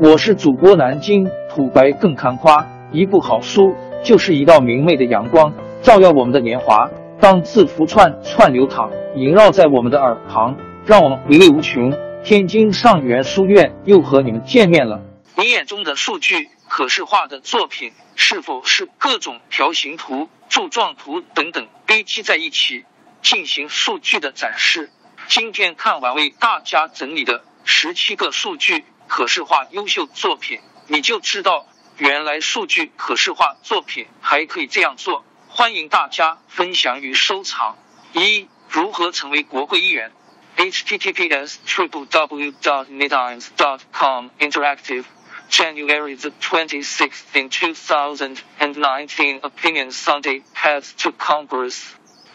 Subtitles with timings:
[0.00, 6.90] 我是主播南京土白更看花，一部好书就是一道明媚的阳光，照耀我们的年华。
[7.20, 11.92] 当字符串串流淌，萦绕在我们的耳旁，让我们回味无穷。
[12.24, 15.00] 天津上元书院又和你们见面了。
[15.36, 22.84] 你眼中的数据可视化的作品，是否是各种条形图、柱状图等等堆积在一起
[23.22, 24.90] 进行数据的展示？
[25.28, 28.84] 今天看完为大家整理的十七个数据。
[29.08, 31.66] 可视化优秀作品，你就知道
[31.98, 35.24] 原来数据可视化作品还可以这样做。
[35.48, 37.76] 欢迎大家分享与收藏。
[38.12, 40.12] 一、如何成为国会议员
[40.56, 45.04] ？https triple w dot netimes dot com interactive
[45.50, 51.80] January the twenty sixth in two thousand and nineteen opinion Sunday path to Congress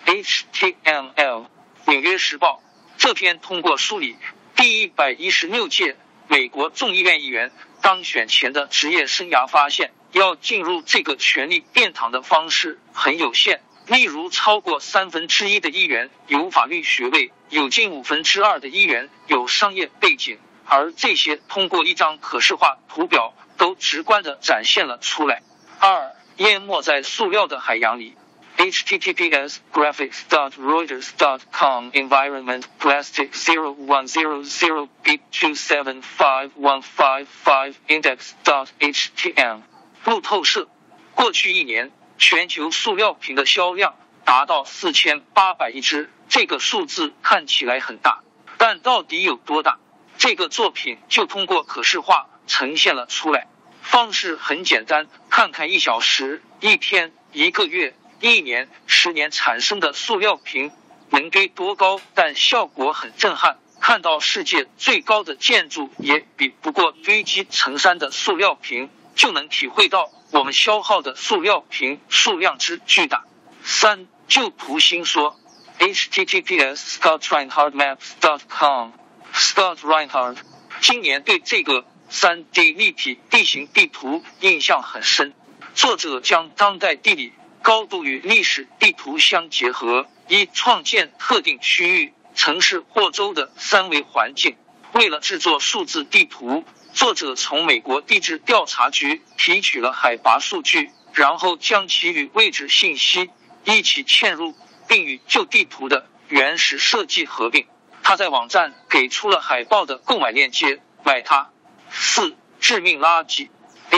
[0.06, 1.48] HTML
[1.86, 2.62] 纽约时报
[2.98, 4.16] 这篇通过梳理
[4.56, 5.96] 第一百一十六届。
[6.30, 7.52] 美国众议院议员
[7.82, 13.62] 当选前的职业生涯发现，要进入这个权力殿堂的方式很有限。
[13.88, 25.42] 例如，超过三分之一的议员有法律学位，有近五分之二的议员有商业背景，而这些通过一张可视化图表都直观的展现了出来。
[25.80, 28.16] 二，淹没在塑料的海洋里。
[28.60, 36.52] Https graphics dot reuters dot com environment plastic zero one zero zero b two seven five
[36.58, 39.62] one five five index dot htm
[40.04, 40.68] 路透社，
[41.16, 48.24] 过去一年，全球塑料瓶的销量达到四千八百亿只，这个数字看起来很大，
[48.58, 49.80] 但到底有多大？
[50.18, 53.48] 这个作品就通过可视化呈现了出来，
[53.82, 57.96] 方式很简单，看看一小时、一天、一个月。
[58.22, 60.72] 一年、十年产生的塑料瓶
[61.10, 62.02] 能堆多高？
[62.14, 63.58] 但效果很震撼。
[63.82, 73.24] 看到世界最高的建筑也比不过堆积成山的塑料瓶，就能体会到我们消耗的塑料瓶数量之巨大。
[73.64, 75.40] 三旧图新说
[75.80, 78.92] ，https scott reinhard maps dot com
[79.34, 80.36] scott reinhard
[80.82, 85.34] 今年对这个三 D 立体地形地图印象很深。
[85.74, 87.32] 作者将当代地理。
[87.62, 94.56] 高度与历史地图相结合，以创建特定区域、城市或州的三维环境。
[94.94, 103.30] 为了制作数字地图，作者从美国地质调查局提取了海拔数据，然后将其与位置信息
[103.66, 104.56] 一起嵌入，
[104.88, 107.68] 并与旧地图的原始设计合并。
[108.02, 111.52] 他在网站给出了海报的购买链接，买它。
[111.92, 113.50] 四致命垃圾。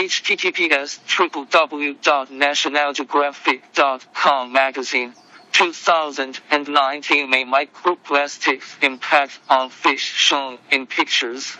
[0.02, 5.12] Https triple w dot nationalgeographic dot com magazine
[5.52, 11.52] 2019 May microplastics impact on fish shown in pictures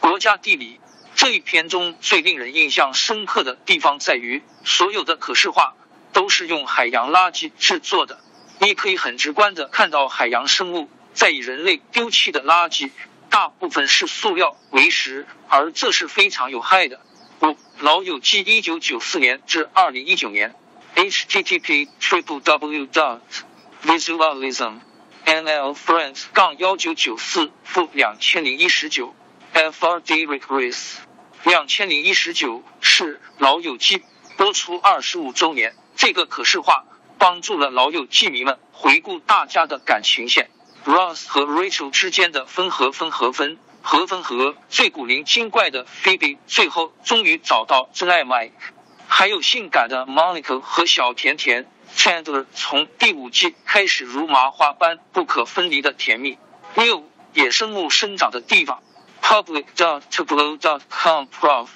[0.00, 0.80] 国家地理
[1.14, 5.74] 这一篇中最令人印象深刻的地方在于，所有的可视化
[6.12, 8.18] 都是用海洋垃圾制作的。
[8.58, 12.90] 你可以很直观的看到海洋生物在以人类丢弃的垃圾，
[13.30, 17.00] 大部分是塑料为食，而这是非常有害的。
[17.80, 20.54] 老友记一九九四年至二零一九年
[20.94, 23.18] ，http triple w dot
[23.82, 24.78] visualism
[25.26, 29.14] nl friends 杠幺九九四负两千零一十九
[29.52, 30.98] frd request
[31.42, 34.02] 两千零一十九是老友记
[34.36, 36.84] 播出二十五周年，这个可视化
[37.18, 40.48] 帮助了老友记迷们回顾大家的感情线
[40.86, 43.58] ，Ross 和 Rachel 之间的分合分合分。
[43.86, 48.52] 和分和最古灵精怪的菲比，最后终于找到真爱 Mike，
[49.06, 56.38] 还有性感的 Monica 和小甜甜 Chandler，从第五季开始如麻花般不可分离的甜蜜。
[56.74, 58.82] 六野生物生长的地方
[59.20, 61.68] ，Public dot to blow dot com prof，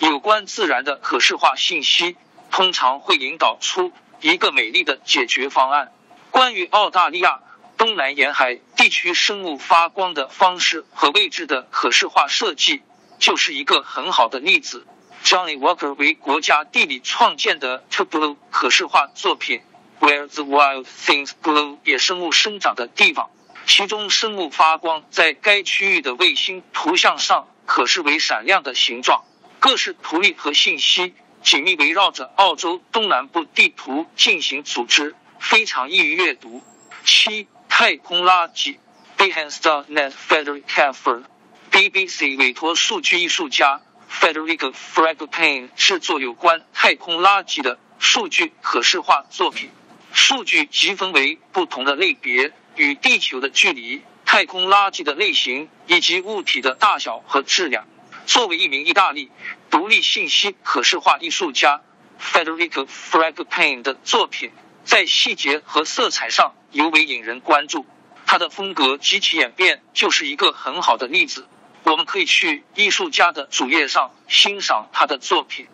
[0.00, 2.16] 有关自然的可视化信息
[2.50, 5.92] 通常会引导出一个美丽的解决方案。
[6.32, 7.40] 关于澳大利亚。
[7.76, 12.82] 东南沿海地区生物发光的方式和位置的可视化设计，
[13.18, 14.86] 就是一个很好的例子。
[15.22, 19.62] Johnny Walker 为国家地理创建的 To Blue 可视化作品
[20.00, 23.30] ，Where the Wild Things Grow 野生物生长的地方，
[23.66, 29.24] 其中生物发光在该区域的卫星图像上可视为闪亮的形状。
[29.58, 36.62] 各式图例和信息紧密围绕着澳洲东南部地图进行组织，非常易于阅读。
[37.06, 37.48] 七。
[37.76, 38.76] 太空垃圾。
[39.18, 41.24] Behance.net Frederick Kaffer
[41.72, 49.70] BBC 委托数据艺术家 Federico Fragpain 制作有关太空垃圾的数据可视化作品。
[50.12, 57.88] 数据集分为不同的类别：与地球的距离、太空垃圾的类型以及物体的大小和质量。
[58.24, 59.32] 作为一名意大利
[59.68, 61.82] 独立信息可视化艺术家
[62.20, 64.52] Federico Fragpain 的作品
[64.84, 67.86] 在细节和色彩上尤为引人关注。
[68.26, 71.46] 他的风格及其演变就是一个很好的例子。
[71.84, 75.68] 我们可以去艺术家的主页上欣赏他的作品。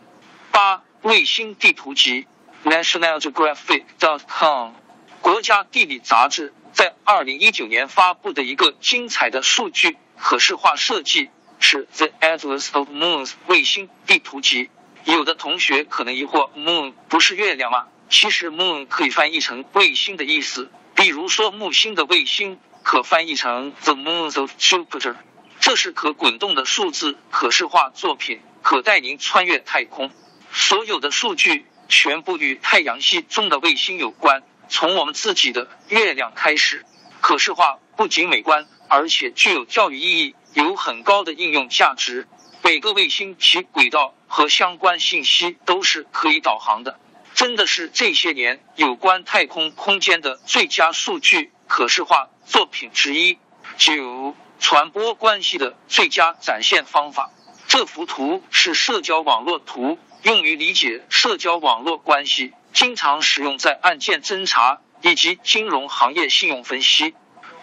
[0.51, 2.27] 八卫星地图集
[2.65, 4.73] ，National Geographic dot com
[5.21, 11.31] 国家地理杂志在二零一九年发布的一个精彩的数据可视化设计
[11.61, 14.71] 是 The Atlas of Moons 卫星地图集。
[15.05, 17.87] 有的同学可能疑惑，Moon 不是月亮吗？
[18.11, 25.15] 其实 Moon 可以翻译成卫星的意思，比如说木星的卫星可翻译成 The Moons of Jupiter。
[25.61, 30.11] 这是可滚动的数字可视化作品，可带您穿越太空。
[30.53, 36.85] 所有的数据全部与太阳系中的卫星有关，从我们自己的月亮开始。
[37.21, 42.27] 可视化不仅美观，而且具有教育意义，有很高的应用价值。
[42.65, 46.99] 每个卫星其轨道和相关信息都是可以导航的，
[47.41, 53.39] 真的是这些年有关太空空间的最佳数据可视化作品之一。
[53.79, 54.37] 九。
[54.59, 57.31] 传播关系的最佳展现方法。
[57.67, 67.15] 这幅图是社交网络图，用于理解社交网络关系，经常使用在案件侦查以及金融行业信用分析。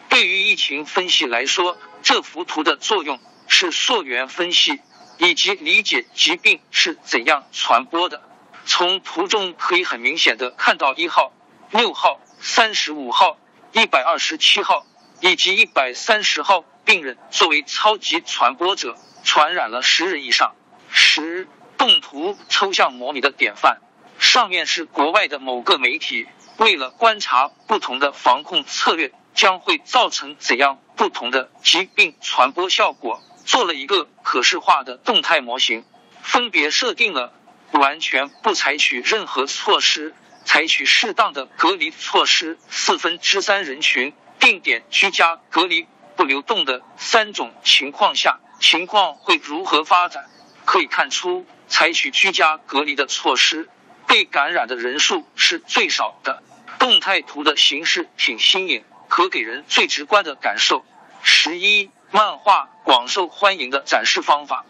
[0.10, 4.82] 对于疫情分析来说，这幅图的作用是溯源分析
[5.20, 8.27] 以及理解疾病是怎样传播的。
[8.68, 11.34] 从图中可以很明显的看到一号、
[11.72, 13.40] 六号、三十五号、
[13.72, 14.86] 一百二十七号
[15.22, 16.64] 以及一百三十号。
[16.88, 20.56] 病人作为超级传播者，传染了十人以上。
[20.90, 23.82] 十动图抽象模拟的典范，
[24.20, 35.84] 上面是国外的某个媒体为了观察不同的防控策略将会造成怎样不同的疾病传播效果，做了一个可视化的动态模型，
[36.22, 37.34] 分别设定了
[37.72, 40.16] 完全不采取任何措施、
[40.46, 45.88] 采取适当的隔离措施四分之三人群，定点居家隔离。
[46.16, 50.26] 不流动的三种情况下，情况会如何发展？
[50.66, 53.70] 可以看出，采取居家隔离的措施，
[54.08, 56.42] 被感染的人数是最少的。
[56.80, 60.84] 动态图的形式挺新颖，可给人最直观的感受。
[61.22, 64.66] 十一，漫画广受欢迎的展示方法。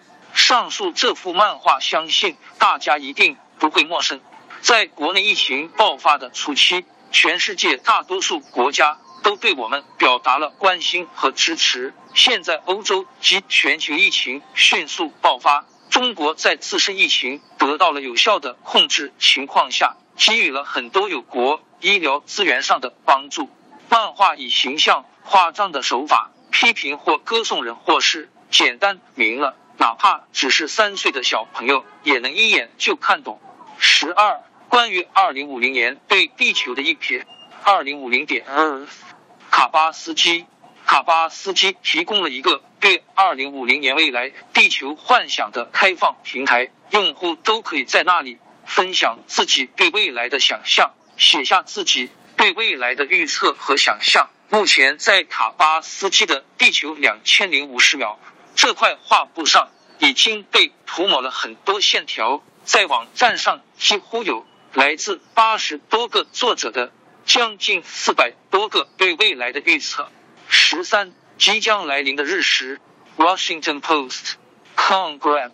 [0.47, 4.21] 上述这幅漫画，相信大家一定不会陌生。
[4.61, 8.97] 在国内疫情爆发的初期，全世界大多数国家。
[9.23, 11.93] 都对我们表达了关心和支持。
[12.13, 23.49] 现在欧洲及全球疫情迅速爆发，中国在自身疫情得到了有效的控制情况下，给予了很多有国医疗资源上的帮助。
[23.89, 33.39] 漫画以形象夸张的手法批评或歌颂人或事，简单明了，哪怕只是三岁的小朋友也能一眼就看懂。
[33.77, 37.23] 十二，关于二零五零年对地球的一瞥。
[37.63, 38.87] 二零五零点二。
[39.49, 40.45] 卡巴斯基，
[40.85, 54.29] 卡巴斯基提供了一个对二零五零年未来地球幻想的开放平台，用户都可以在那里分享自己对未来的想象，写下自己对未来的预测和想象。
[54.49, 58.19] 目前在卡巴斯基的地球两千零五十秒
[58.57, 66.91] 这块画布上已经被涂抹了很多线条，在网站上几乎有来自八十多个作者的。
[67.27, 70.09] 将近四百多个对未来的预测。
[70.47, 72.79] 十三，即将来临的日食。
[73.17, 74.35] Washington Post
[74.77, 75.51] Congress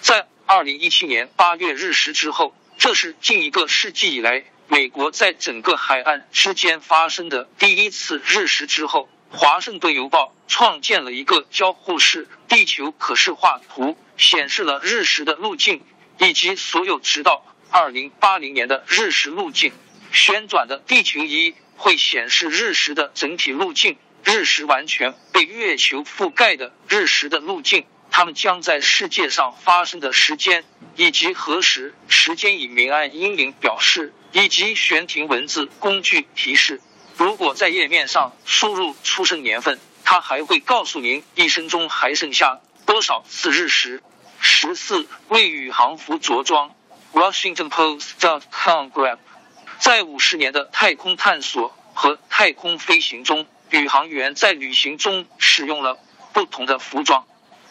[0.00, 15.82] 在二零一七年八月日食之后，这是近一个世纪以来美国在整个海岸之间发生的第一次日食之后，华盛顿邮报创建了一个交互式地球可视化图，显示了日食的路径
[16.18, 19.72] 以及所有直到二零八零年的日食路径。
[20.10, 30.64] 旋转的地球仪会显示日食的整体路径，日食完全被月球覆盖的日食的路径，它们将在世界上发生的时间
[30.96, 36.80] 以及何时，时间以明暗阴影表示，以及悬停文字工具提示。
[37.18, 44.04] 如果在页面上输入出生年份，它还会告诉您一生中还剩下多少次日食。
[44.38, 46.70] 十四，为宇航服着装。
[47.12, 48.40] Washington Post.
[48.52, 49.18] com grab。
[49.80, 55.98] 在五十年的太空探索和太空飞行中，宇航员在旅行中使用了
[56.32, 57.26] 不同的服装。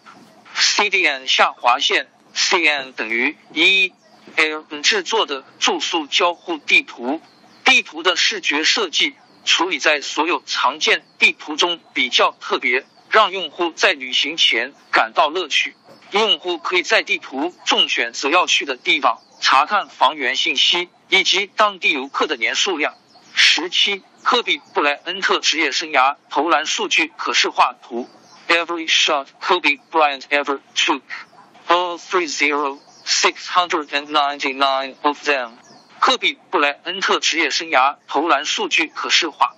[0.56, 3.94] cdn 下划线 cn 等于一
[4.36, 7.22] l 制作的住宿交互地图，
[7.64, 9.16] 地图的视觉设计
[9.46, 15.76] 处理在所有常见地图中比较特别，让用户在旅行前感到乐趣。
[16.14, 22.94] 用户可以在地图中选择要去的地方，查看房源信息以及当地游客的年数量。
[23.34, 28.08] 十七，科比布莱恩特职业生涯投篮数据可视化图。
[28.48, 31.02] Every shot Kobe Bryant ever took,
[31.68, 35.54] all three zero six hundred and ninety nine of them.
[36.00, 39.56] 科比布莱恩特职业生涯投篮数据可视化，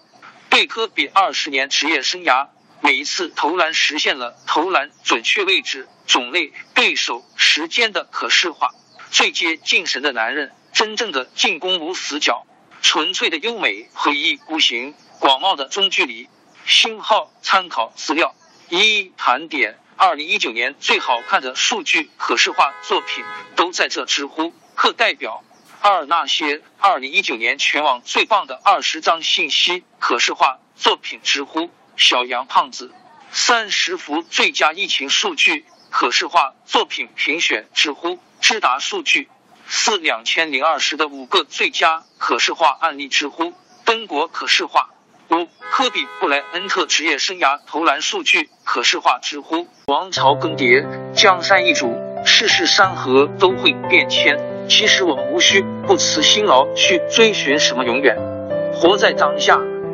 [0.50, 2.48] 对科比二十年职业生涯
[2.86, 8.70] 每一次投篮实现了投篮准确位置、种类、对手、时间的可视化。
[9.10, 12.46] 最接近神的男人，真正的进攻无死角，
[12.84, 16.30] 纯粹的优美和一意孤行，广袤的中距离。
[16.68, 18.36] 星号参考资料。
[18.70, 23.26] 一盘点二零一九年最好看的数据可视化作品
[23.56, 25.44] 都在这知乎课代表。
[25.82, 32.92] 二那些二零一九年全网最棒的二十张信息可视化作品知乎小杨胖子。
[33.32, 39.30] 三十幅最佳疫情数据可视化作品评选知乎知达数据。
[39.68, 44.90] 四两千零二十的五个最佳可视化案例知乎登国可视化。
[45.32, 49.18] 五科比布莱恩特职业生涯投篮数据可视化。
[49.20, 54.40] 知乎王朝更迭，江山易主，世事山河都会变迁。
[54.70, 58.16] 其实我们无需不辞辛劳去追寻什么永远，
[58.72, 59.60] 活在当下，